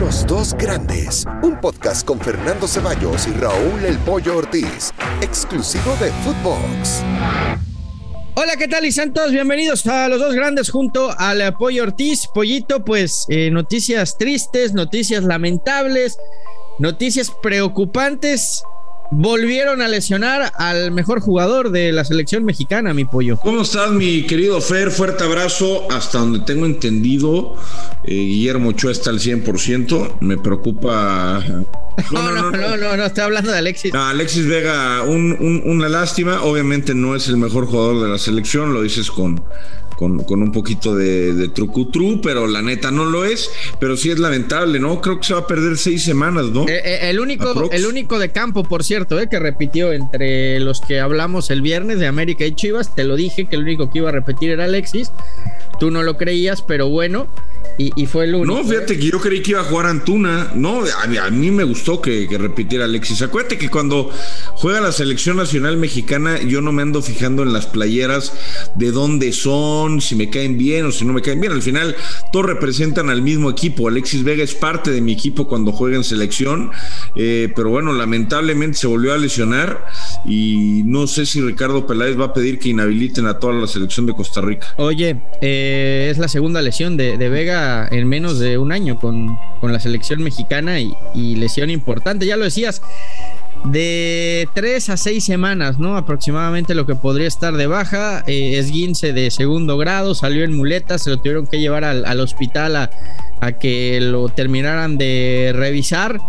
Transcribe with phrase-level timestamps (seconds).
[0.00, 6.10] Los dos grandes, un podcast con Fernando Ceballos y Raúl El Pollo Ortiz, exclusivo de
[6.10, 7.02] Footbox.
[8.34, 9.30] Hola, ¿qué tal y santos?
[9.30, 12.26] Bienvenidos a los dos grandes junto al Pollo Ortiz.
[12.34, 16.18] Pollito, pues eh, noticias tristes, noticias lamentables,
[16.80, 18.64] noticias preocupantes
[19.10, 23.36] volvieron a lesionar al mejor jugador de la selección mexicana, mi pollo.
[23.42, 24.90] ¿Cómo estás, mi querido Fer?
[24.90, 25.86] Fuerte abrazo.
[25.90, 27.56] Hasta donde tengo entendido,
[28.04, 30.18] eh, Guillermo Ochoa está al 100%.
[30.20, 31.42] Me preocupa.
[32.10, 33.94] No, no, no, no, no, estoy hablando de Alexis.
[33.94, 36.42] Alexis Vega, una lástima.
[36.42, 39.40] Obviamente no es el mejor jugador de la selección, lo dices con,
[39.96, 43.50] con, un poquito de, de trucutru, pero la neta no lo es.
[43.78, 45.00] Pero sí es lamentable, ¿no?
[45.00, 46.68] Creo que se va a perder seis semanas, ¿no?
[46.68, 50.80] Eh, eh, el, único, el único de campo, por cierto, eh, que repitió entre los
[50.80, 52.94] que hablamos el viernes de América y Chivas.
[52.94, 55.12] Te lo dije que el único que iba a repetir era Alexis.
[55.78, 57.26] Tú no lo creías, pero bueno.
[57.76, 58.56] Y, fue el único.
[58.56, 60.52] No, fíjate que yo creí que iba a jugar Antuna.
[60.54, 63.22] No, a, mí me gustó que, repitiera Alexis.
[63.22, 64.10] Acuérdate que cuando
[64.52, 68.32] juega la selección nacional mexicana, yo no me ando fijando en las playeras
[68.76, 71.52] de dónde son, si me caen bien o si no me caen bien.
[71.52, 71.96] Al final,
[72.30, 73.88] todos representan al mismo equipo.
[73.88, 76.70] Alexis Vega es parte de mi equipo cuando juega en selección.
[77.16, 79.84] Eh, pero bueno, lamentablemente se volvió a lesionar.
[80.24, 84.06] Y no sé si Ricardo Peláez va a pedir que inhabiliten a toda la selección
[84.06, 84.68] de Costa Rica.
[84.76, 87.53] Oye, eh, es la segunda lesión de Vega
[87.90, 92.26] en menos de un año con, la selección mexicana y, lesión importante.
[92.26, 92.82] Ya lo decías,
[93.64, 95.96] de tres a seis semanas, ¿no?
[95.96, 98.22] Aproximadamente lo que podría estar de baja.
[98.26, 102.20] Eh, es esguince de segundo grado, salió en muletas, se lo tuvieron que llevar al,
[102.20, 102.90] hospital a,
[103.40, 106.20] a, que lo terminaran de revisar.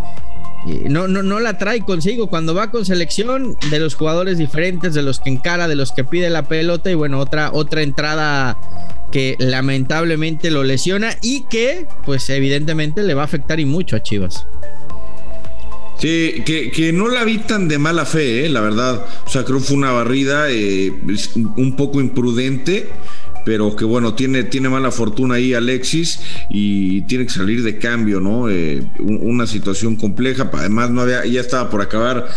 [0.90, 2.28] No, no, no la trae consigo.
[2.28, 6.04] Cuando va con selección de los jugadores diferentes, de los que encara, de los que
[6.04, 8.58] pide la pelota, y bueno, otra, otra entrada
[9.16, 14.04] que lamentablemente lo lesiona y que, pues evidentemente le va a afectar y mucho a
[14.04, 14.46] Chivas.
[15.98, 19.06] Sí, que, no la vi tan de mala fe, eh, la verdad.
[19.26, 20.92] O sea, creo que fue una barrida eh,
[21.56, 22.90] un poco imprudente,
[23.46, 28.20] pero que bueno, tiene, tiene mala fortuna ahí Alexis y tiene que salir de cambio,
[28.20, 28.50] ¿no?
[28.50, 32.28] Eh, una situación compleja, además no había, ya estaba por acabar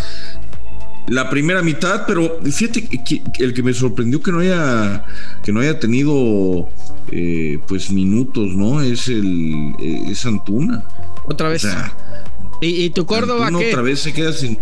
[1.09, 5.05] la primera mitad, pero fíjate que, el que me sorprendió que no haya
[5.43, 6.69] que no haya tenido
[7.11, 8.81] eh, pues minutos, ¿no?
[8.83, 10.85] Es el eh, es Antuna.
[11.27, 11.67] Otra vez.
[12.61, 13.69] ¿Y, tu Córdoba qué?
[13.69, 14.59] Otra vez se queda sin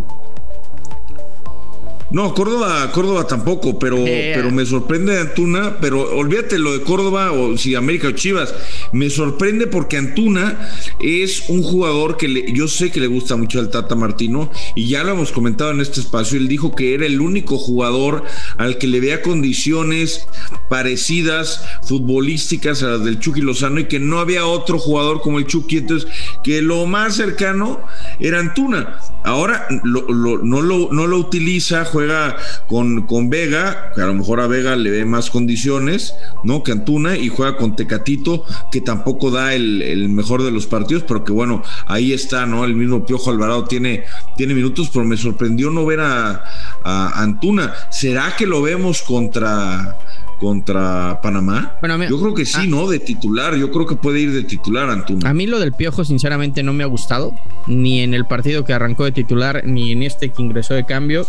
[2.11, 7.59] no, Córdoba, Córdoba tampoco, pero, pero me sorprende Antuna, pero olvídate lo de Córdoba o
[7.59, 8.55] si América o Chivas,
[8.93, 13.71] me sorprende porque Antuna es un jugador que yo sé que le gusta mucho al
[13.71, 17.21] Tata Martino y ya lo hemos comentado en este espacio, él dijo que era el
[17.21, 18.23] único jugador
[18.57, 20.29] al que le vea condiciones
[20.71, 25.47] parecidas futbolísticas a las del Chucky Lozano y que no había otro jugador como el
[25.47, 26.09] Chucky, entonces
[26.45, 27.81] que lo más cercano
[28.21, 29.01] era Antuna.
[29.25, 32.37] Ahora no, lo, no lo utiliza, juega
[32.69, 36.13] con, con Vega, que a lo mejor a Vega le ve más condiciones,
[36.45, 36.63] ¿no?
[36.63, 41.25] Que Antuna, y juega con Tecatito, que tampoco da el, mejor de los partidos, pero
[41.25, 42.67] que bueno, ahí está, ¿no?
[42.67, 44.05] El mismo Piojo Alvarado tiene,
[44.37, 46.45] tiene minutos, pero me sorprendió no ver a,
[46.85, 47.73] a Antuna.
[47.89, 49.97] ¿Será que lo vemos contra
[50.39, 51.77] contra Panamá?
[51.81, 52.67] Bueno, yo creo que sí, ah.
[52.69, 52.87] ¿no?
[52.89, 55.31] De titular, yo creo que puede ir de titular Antuna.
[55.31, 57.33] A mí lo del Piojo sinceramente no me ha gustado,
[57.67, 61.27] ni en el partido que arrancó de titular, ni en este que ingresó de cambio.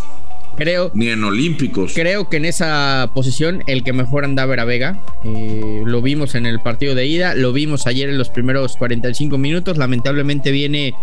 [0.58, 1.94] Creo, ni en Olímpicos.
[1.94, 5.00] Creo que en esa posición el que mejor andaba era Vega.
[5.24, 9.38] Eh, lo vimos en el partido de ida, lo vimos ayer en los primeros 45
[9.38, 9.78] minutos.
[9.78, 10.96] Lamentablemente viene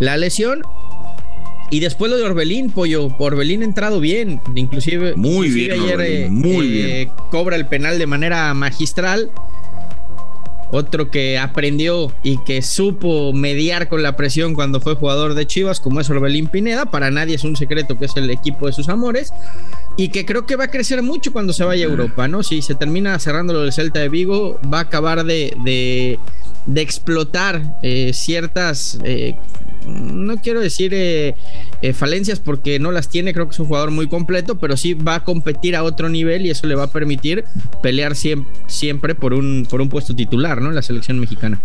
[0.00, 0.62] la lesión.
[1.70, 3.14] Y después lo de Orbelín, pollo.
[3.18, 4.40] Orbelín ha entrado bien.
[4.54, 7.10] Inclusive, muy bien, ayer eh, muy eh, bien.
[7.30, 9.30] cobra el penal de manera magistral.
[10.76, 15.78] Otro que aprendió y que supo mediar con la presión cuando fue jugador de Chivas,
[15.78, 16.86] como es Orbelín Pineda.
[16.86, 19.32] Para nadie es un secreto que es el equipo de sus amores.
[19.96, 22.42] Y que creo que va a crecer mucho cuando se vaya a Europa, ¿no?
[22.42, 26.18] Si se termina cerrando lo del Celta de Vigo, va a acabar de, de,
[26.76, 28.98] explotar eh, ciertas
[29.86, 31.34] no quiero decir eh,
[31.82, 34.94] eh, falencias porque no las tiene, creo que es un jugador muy completo, pero sí
[34.94, 37.44] va a competir a otro nivel y eso le va a permitir
[37.82, 40.70] pelear siempre, siempre por, un, por un puesto titular, ¿no?
[40.70, 41.60] En la selección mexicana.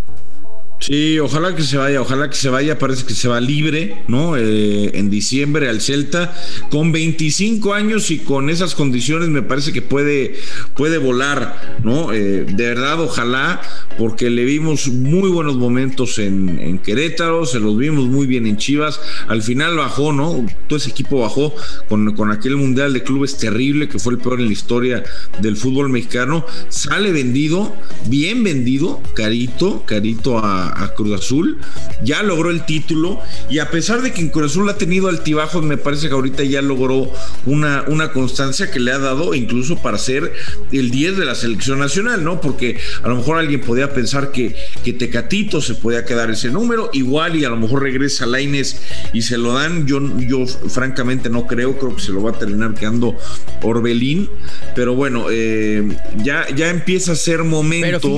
[0.80, 4.38] Sí, ojalá que se vaya, ojalá que se vaya, parece que se va libre, ¿no?
[4.38, 6.34] Eh, en diciembre al Celta,
[6.72, 10.36] con 25 años y con esas condiciones me parece que puede,
[10.78, 12.14] puede volar, ¿no?
[12.14, 13.62] Eh, de verdad, ojalá,
[13.98, 19.02] porque le vimos muy buenos momentos en, Querétaro, se los vimos muy bien en Chivas,
[19.28, 20.46] al final bajó, ¿no?
[20.68, 21.54] Todo ese equipo bajó
[21.90, 25.04] con, con aquel Mundial de Clubes terrible, que fue el peor en la historia
[25.42, 31.60] del fútbol mexicano, sale vendido, bien vendido, carito, carito a a, Cruz Azul,
[32.04, 33.20] ya logró el título
[33.50, 36.44] y a pesar de que en Cruz Azul ha tenido altibajos, me parece que ahorita
[36.44, 37.12] ya logró
[37.46, 40.34] una, una constancia que le ha dado incluso para ser
[40.72, 42.42] el 10 de la selección nacional, ¿no?
[42.42, 46.90] Porque a lo mejor alguien podía pensar que, que Tecatito se podía quedar ese número,
[46.94, 48.82] igual y a lo mejor regresa Laines
[49.14, 52.40] y se lo dan, yo, yo francamente no creo, creo que se lo va a
[52.40, 53.18] terminar quedando
[53.62, 54.30] Orbelín,
[54.76, 55.88] pero bueno, eh,
[56.24, 58.16] ya, ya empieza a ser momento,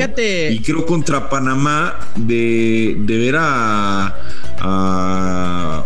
[0.49, 4.15] y creo contra Panamá, de, de ver a,
[4.59, 5.85] a,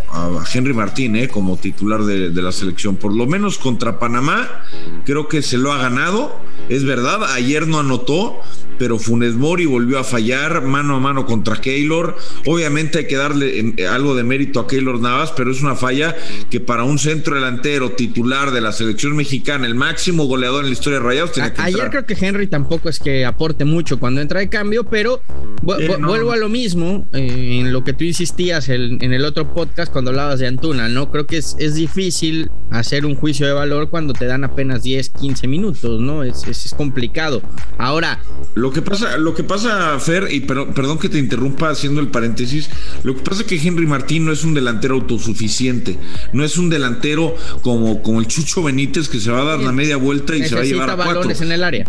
[0.54, 2.96] Henry Martín eh, como titular de, de, la selección.
[2.96, 4.63] Por lo menos contra Panamá,
[5.06, 6.40] creo que se lo ha ganado.
[6.69, 8.40] Es verdad, ayer no anotó,
[8.78, 12.18] pero Funes Mori volvió a fallar mano a mano contra Keylor.
[12.46, 16.16] Obviamente hay que darle em, algo de mérito a Keylor Navas, pero es una falla
[16.50, 20.74] que para un centro delantero titular de la selección mexicana, el máximo goleador en la
[20.74, 24.22] historia de Rayados, tiene que Ayer creo que Henry tampoco es que aporte mucho cuando
[24.22, 25.22] entra de cambio, pero
[25.65, 30.12] vuelvo a lo mismo eh, en lo que tú insistías en, el otro podcast cuando
[30.12, 31.12] hablabas de Antuna, ¿no?
[31.12, 35.09] Creo que es, es, difícil hacer un juicio de valor cuando te dan apenas 10,
[35.09, 36.23] 15 minutos, ¿no?
[36.23, 37.41] Es, es, es complicado.
[37.77, 38.19] Ahora,
[38.56, 42.69] lo que pasa, lo que pasa, Fer, y perdón que te interrumpa haciendo el paréntesis,
[43.03, 45.97] lo que pasa es que Henry Martín no es un delantero autosuficiente,
[46.31, 49.71] no es un delantero como, como el Chucho Benítez que se va a dar la
[49.71, 51.85] media vuelta y se va a llevar a balones en el área.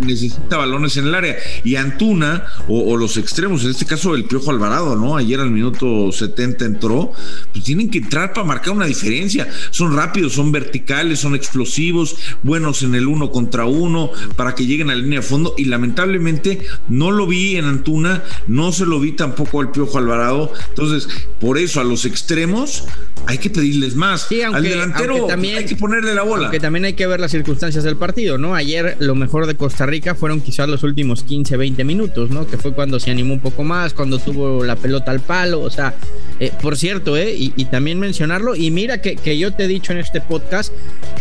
[0.00, 1.36] Necesita balones en el área.
[1.64, 5.16] Y Antuna, o, los extremos, en este caso el Piojo Alvarado, ¿no?
[5.16, 7.12] Ayer al minuto 70 entró,
[7.52, 9.48] pues tienen que entrar para marcar una diferencia.
[9.70, 14.90] Son rápidos, son verticales, son explosivos, buenos en el uno contra uno, para que lleguen
[14.90, 19.00] a la línea de fondo y lamentablemente no lo vi en Antuna, no se lo
[19.00, 20.52] vi tampoco al Piojo Alvarado.
[20.70, 21.08] Entonces,
[21.40, 22.84] por eso a los extremos
[23.26, 24.28] hay que pedirles más.
[24.52, 26.50] al delantero también, hay que ponerle la bola.
[26.50, 28.54] Que también hay que ver las circunstancias del partido, ¿no?
[28.54, 32.46] Ayer lo mejor de Costa Rica fueron quizás los últimos 15, 20 minutos, ¿no?
[32.46, 35.70] Que fue cuando se animó un poco más, cuando tuvo la pelota al palo, o
[35.70, 35.94] sea,
[36.40, 37.34] eh, por cierto, ¿eh?
[37.36, 40.72] Y, también mencionarlo, y mira que, que, yo te he dicho en este podcast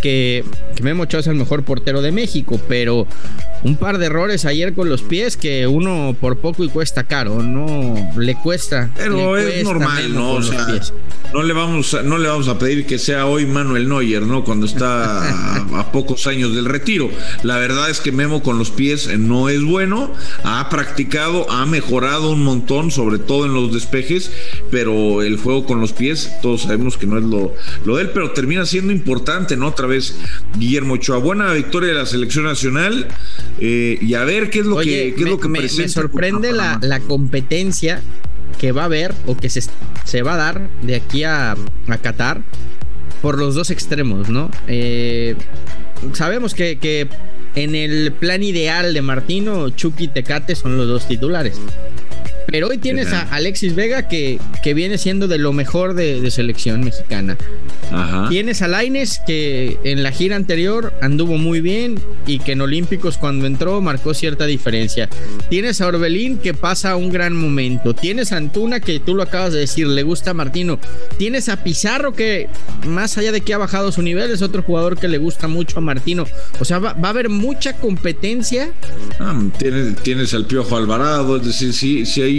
[0.02, 0.46] que,
[0.76, 3.08] que Memo Ochoa es el mejor portero de México, pero
[3.64, 7.42] un par de errores ayer con los pies que uno por poco y cuesta caro,
[7.42, 8.90] no le cuesta.
[8.96, 10.34] Pero es normal, ¿no?
[10.34, 10.68] O sea,
[11.34, 14.44] no le vamos a, no le vamos a pedir que sea hoy Manuel Neuer, ¿no?
[14.44, 17.10] Cuando está a, pocos años del retiro.
[17.44, 20.14] La verdad es que Memo con los pies no es bueno,
[20.44, 24.32] ha practicado, ha mejorado un montón, sobre todo en los despejes,
[24.72, 27.54] pero el juego con los pies, todos sabemos que no es lo,
[27.86, 29.68] lo de él, pero termina siendo importante, ¿no?
[29.68, 30.16] Otra vez
[30.58, 31.18] Guillermo Ochoa.
[31.18, 33.08] Buena victoria de la selección nacional.
[33.60, 36.52] Eh, y a ver qué es lo que, qué me, es lo que me, sorprende
[36.52, 38.02] la, la, competencia
[38.60, 39.62] que va a haber o que se,
[40.06, 42.44] se va a dar de aquí a, a Qatar
[43.22, 44.50] por los dos extremos, ¿no?
[44.68, 45.36] Eh,
[46.14, 47.08] sabemos que, que
[47.56, 51.60] en el plan ideal de Martino, Chucky y Tecate son los dos titulares.
[52.48, 56.84] Pero hoy tienes a Alexis Vega que, que viene siendo de lo mejor de, selección
[56.84, 57.38] mexicana.
[58.30, 63.18] Tienes a Laines que en la gira anterior anduvo muy bien y que en Olímpicos
[63.18, 65.10] cuando entró marcó cierta diferencia.
[65.50, 67.94] Tienes a Orbelín que pasa un gran momento.
[67.94, 70.80] Tienes a Antuna que tú lo acabas de decir, le gusta a Martino.
[71.18, 72.50] Tienes a Pizarro que
[72.88, 75.78] más allá de que ha bajado su nivel es otro jugador que le gusta mucho
[75.78, 76.26] a Martino.
[76.60, 78.72] O sea, va, a haber mucha competencia.
[79.20, 82.33] Ah, tienes, tienes al Piojo Alvarado, es decir, sí, sí hay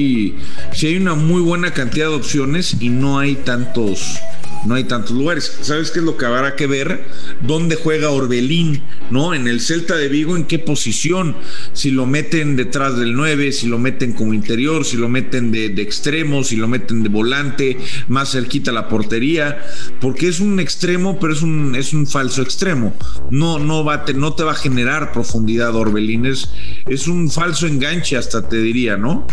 [0.72, 4.18] si hay una muy buena cantidad de opciones y no hay tantos
[4.66, 5.58] no hay tantos lugares.
[5.60, 7.04] ¿Sabes qué es lo que habrá que ver?
[7.42, 8.82] ¿Dónde juega Orbelín?
[9.10, 9.34] ¿No?
[9.34, 11.36] En el Celta de Vigo, ¿en qué posición?
[11.72, 15.66] Si lo meten detrás del 9, si lo meten como interior, si lo meten de,
[15.82, 19.62] extremo, si lo meten de volante, más cerquita a la portería,
[20.00, 22.94] porque es un extremo, pero es un, es un falso extremo.
[23.30, 26.50] No, no, va te, no te va a generar profundidad Orbelín, es,
[26.86, 29.26] es un falso enganche hasta te diría, ¿no?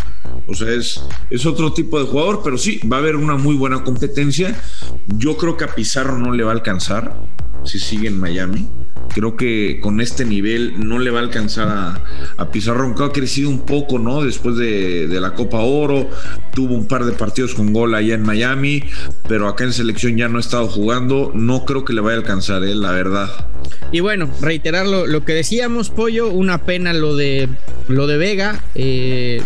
[0.48, 3.56] O sea, es, es otro tipo de jugador, pero sí, va a haber una muy
[3.56, 4.60] buena competencia.
[5.16, 7.14] Yo creo que a Pizarro no le va a alcanzar
[7.64, 8.70] si sigue en Miami.
[9.14, 12.04] Creo que con este nivel no le va a alcanzar a,
[12.38, 14.24] a Pizarro, aunque ha crecido un poco, ¿no?
[14.24, 16.10] Después de, de, la Copa Oro,
[16.54, 18.84] tuvo un par de partidos con gol allá en Miami,
[19.28, 21.32] pero acá en selección ya no ha estado jugando.
[21.36, 22.74] No creo que le vaya a alcanzar, ¿eh?
[22.74, 23.30] la verdad.
[23.92, 27.50] Y bueno, reiterar lo, que decíamos, Pollo, una pena lo de,
[27.90, 28.64] lo de Vega.
[28.76, 29.44] Eh,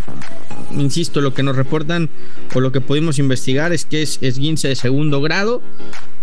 [0.71, 2.09] insisto, lo que nos reportan
[2.53, 5.61] o lo que pudimos investigar es que es esguince de segundo grado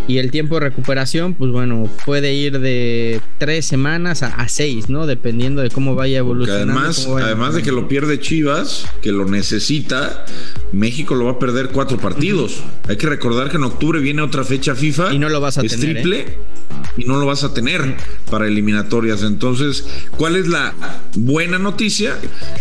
[0.08, 5.06] y el tiempo de recuperación, pues bueno, puede ir de tres semanas a, seis, ¿no?
[5.06, 6.74] Dependiendo de cómo vaya evolucionando.
[6.74, 10.24] además, además de que lo pierde Chivas, que lo necesita,
[10.72, 12.62] México lo va a perder cuatro partidos.
[12.88, 15.12] Hay que recordar que en octubre viene otra fecha FIFA.
[15.12, 15.94] Y no lo vas a es tener.
[15.94, 16.20] triple.
[16.20, 16.38] ¿eh?
[16.96, 17.96] Y no lo vas a tener
[18.30, 19.22] para eliminatorias.
[19.22, 19.84] Entonces,
[20.16, 20.74] ¿cuál es la
[21.14, 22.16] buena noticia?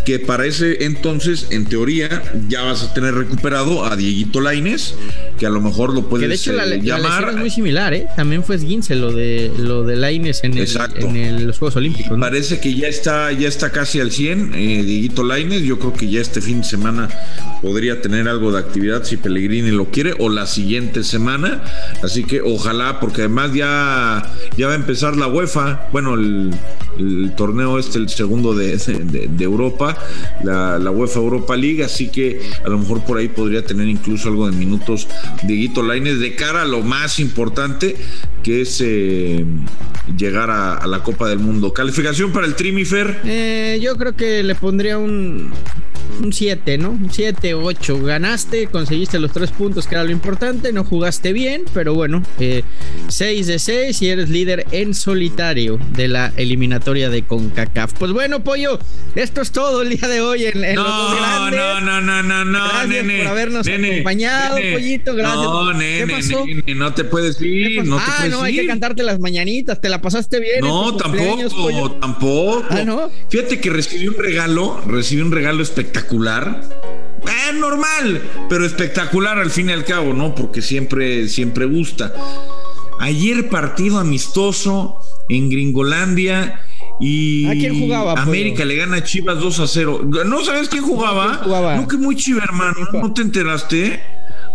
[0.05, 4.95] Que para ese entonces, en teoría, ya vas a tener recuperado a Dieguito Laines,
[5.38, 7.31] que a lo mejor lo puedes eh, llamar.
[7.32, 8.08] Es muy similar, ¿eh?
[8.16, 12.20] También fue esguince lo de lo de Laines en, en los Juegos Olímpicos.
[12.20, 15.64] Parece que ya está, ya está casi al 100, eh, Dieguito Laines.
[15.64, 17.10] Yo creo que ya este fin de semana
[17.62, 21.64] podría tener algo de actividad si Pellegrini lo quiere, o la siguiente semana.
[22.04, 26.52] Así que ojalá, porque además ya, ya va a empezar la UEFA, bueno, el,
[27.36, 29.98] torneo este, el segundo de, de, Europa,
[30.44, 34.30] la, la, UEFA Europa League, así que a lo mejor por ahí podría tener incluso
[34.30, 35.08] algo de minutos
[35.42, 37.96] de Guito Laines de cara a lo más importante
[38.44, 39.46] que es eh,
[40.18, 41.74] llegar a, la Copa del Mundo.
[41.74, 43.22] ¿Calificación para el Trimifer?
[43.24, 45.54] Eh, yo creo que le pondría un
[46.20, 46.92] un 7, ¿no?
[46.92, 48.01] Un 7, 8.
[48.01, 50.72] Ganaste, conseguiste los 3 puntos, que era lo importante.
[50.72, 56.08] No jugaste bien, pero bueno, 6 eh, de 6 y eres líder en solitario de
[56.08, 57.94] la eliminatoria de CONCACAF.
[57.94, 58.80] Pues bueno, Pollo,
[59.16, 61.60] esto es todo el día de hoy en, en no, los grandes.
[61.60, 63.20] No, no, no, no, no, gracias nene.
[63.20, 65.16] por habernos acompañado, Pollito.
[65.16, 65.44] Gracias.
[65.44, 66.46] No, nene, ¿Qué pasó?
[66.46, 67.86] nene, no te puedes ir.
[67.86, 69.79] No te ah, puedes no, hay que cantarte las mañanitas.
[69.81, 70.62] ¿Te la pasaste bien?
[70.62, 72.65] No, tampoco, tampoco.
[72.70, 73.12] Ah, no.
[73.29, 76.62] Fíjate que recibí un regalo, recibí un regalo espectacular espectacular.
[77.24, 80.34] Eh, normal, pero espectacular al fin y al cabo, ¿no?
[80.34, 82.13] Porque siempre, siempre gusta.
[83.00, 84.98] Ayer partido amistoso
[85.29, 86.62] en Gringolandia
[87.00, 90.10] y ¿A quién jugaba, América le gana a Chivas 2 a 0.
[90.25, 91.27] ¿No sabes quién jugaba?
[91.27, 91.75] ¿Quién jugaba?
[91.75, 92.77] No, que muy chiva, hermano.
[92.93, 94.00] ¿No te enteraste?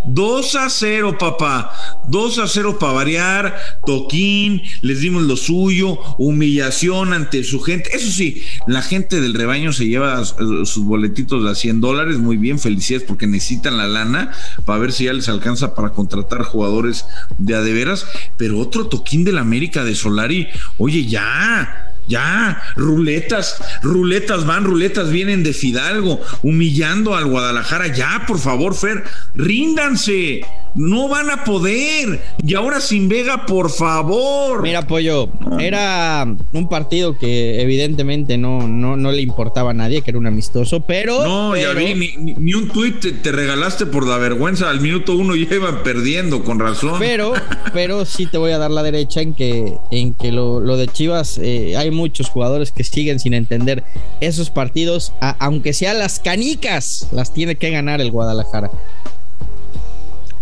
[0.07, 1.73] 2 a 0, papá.
[2.09, 3.57] 2 a 0 para variar.
[3.85, 5.99] Toquín, les dimos lo suyo.
[6.19, 7.91] Humillación ante su gente.
[7.95, 12.19] Eso sí, la gente del rebaño se lleva sus boletitos de 100 dólares.
[12.19, 14.33] Muy bien, felicidades porque necesitan la lana
[14.65, 17.07] para ver si ya les alcanza para contratar jugadores
[17.39, 18.07] de a de veras.
[18.37, 20.49] Pero otro Toquín del América de Solari.
[20.79, 27.89] Oye, ya ya, ruletas, ruletas van, ruletas vienen de Fidalgo, humillando al Guadalajara.
[27.89, 30.43] Ya, por favor, Fer, ríndanse.
[30.77, 32.21] No van a poder.
[32.47, 34.61] Y ahora sin Vega, por favor.
[34.61, 40.11] Mira, Pollo, era un partido que evidentemente no, no, no le importaba a nadie, que
[40.11, 41.25] era un amistoso, pero.
[41.25, 44.69] No, ya vi, ni, un tuit te, regalaste por la vergüenza.
[44.69, 46.97] Al minuto uno ya iban perdiendo, con razón.
[46.99, 47.33] Pero,
[47.73, 51.39] pero sí te voy a dar la derecha en que, en que lo, de Chivas,
[51.43, 53.83] eh, hay muchos jugadores que siguen sin entender
[54.21, 58.71] esos partidos, aunque sean las canicas, las tiene que ganar el Guadalajara.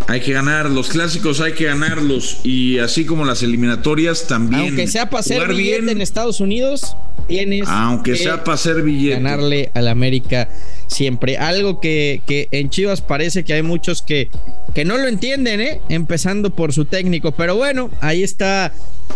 [0.07, 4.61] Hay que ganar los clásicos, hay que ganarlos y así como las eliminatorias también.
[4.61, 6.95] Aunque sea para hacer billete en Estados Unidos,
[7.27, 9.15] tienes aunque que sea para hacer billete.
[9.15, 10.47] Ganarle al América
[10.87, 11.37] siempre.
[11.37, 14.29] Algo que, que, en Chivas parece que hay muchos que,
[14.75, 15.81] que no lo entienden, ¿eh?
[15.89, 17.31] empezando por su técnico.
[17.31, 18.71] Pero bueno, ahí está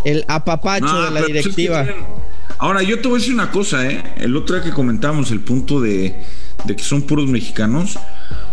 [0.05, 1.85] el apapacho de la directiva.
[2.57, 4.03] Ahora, yo te voy a decir una cosa, ¿eh?
[4.17, 6.15] El otro día que comentamos el punto de,
[6.65, 7.97] de que son puros mexicanos.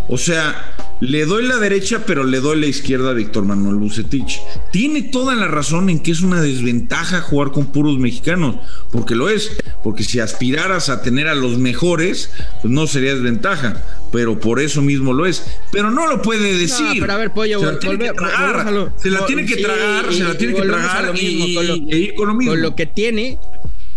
[0.08, 4.40] O sea, le doy la derecha, pero le doy la izquierda a Víctor Manuel Bucetich.
[4.72, 8.56] Tiene toda la razón en que es una desventaja jugar con puros mexicanos,
[8.90, 9.56] porque lo es.
[9.82, 12.30] Porque si aspiraras a tener a los mejores,
[12.62, 13.84] pues no sería desventaja.
[14.10, 15.44] Pero por eso mismo lo es.
[15.70, 16.86] Pero no lo puede decir.
[16.86, 18.92] No, pero a ver, pollo, se la tiene que tragar.
[18.96, 22.52] Se la tiene que tragar, se la tiene que tragar y, ir con lo mismo.
[22.52, 23.38] Con lo que tiene,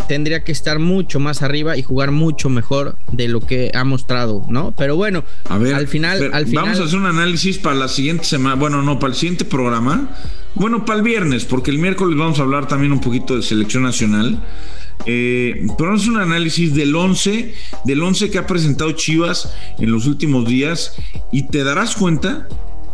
[0.08, 4.46] tendría que estar mucho más arriba y jugar mucho mejor de lo que ha mostrado,
[4.50, 4.74] ¿no?
[4.78, 6.66] Pero bueno, a ver, al final, al final.
[6.66, 8.56] Vamos a hacer un análisis para la siguiente semana.
[8.56, 10.10] Bueno, no, para el siguiente programa.
[10.56, 13.84] Bueno, para el viernes, porque el miércoles vamos a hablar también un poquito de selección
[13.84, 14.40] nacional.
[15.06, 17.54] Eh, pero es un análisis del 11,
[17.86, 20.96] del 11 que ha presentado Chivas en los últimos días
[21.32, 22.48] y te darás cuenta,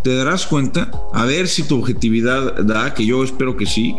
[0.04, 3.96] te darás cuenta, a ver si tu objetividad da, que yo espero que sí,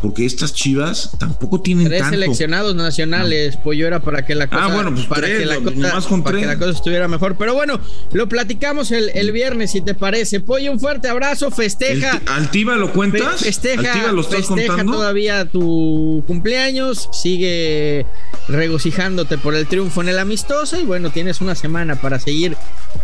[0.00, 4.74] porque estas chivas tampoco tienen tres seleccionados nacionales, pollo era para que la cosa, ah,
[4.74, 7.36] bueno, pues para, que la cosa, para que la cosa estuviera mejor.
[7.36, 7.80] Pero bueno,
[8.12, 10.40] lo platicamos el, el viernes, si te parece.
[10.40, 12.20] Pollo, un fuerte abrazo, festeja.
[12.26, 13.40] ¿Altiva lo cuentas?
[13.40, 18.06] Festeja, lo estás festeja todavía tu cumpleaños, sigue
[18.48, 22.56] regocijándote por el triunfo en el amistoso y bueno, tienes una semana para seguir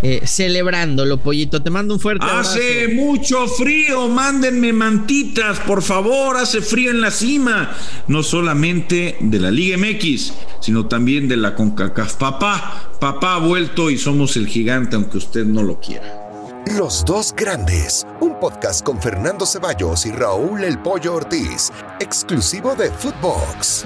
[0.02, 1.62] eh, celebrándolo, pollito.
[1.62, 2.50] Te mando un fuerte abrazo.
[2.50, 7.72] Hace mucho frío, mándenme mantitas, por favor, hace frío en la cima,
[8.08, 12.14] no solamente de la Liga MX, sino también de la CONCACAF.
[12.16, 16.22] Papá, papá ha vuelto y somos el gigante, aunque usted no lo quiera.
[16.78, 22.90] Los dos grandes, un podcast con Fernando Ceballos y Raúl El Pollo Ortiz, exclusivo de
[22.90, 23.84] Footbox.